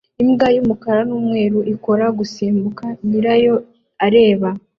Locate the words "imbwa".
0.23-0.47